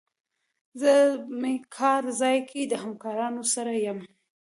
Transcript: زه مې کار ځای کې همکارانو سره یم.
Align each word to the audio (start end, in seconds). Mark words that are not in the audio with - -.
زه 0.79 0.91
مې 1.41 1.53
کار 1.77 2.03
ځای 2.21 2.37
کې 2.49 2.61
همکارانو 2.83 3.43
سره 3.53 3.73
یم. 3.85 3.99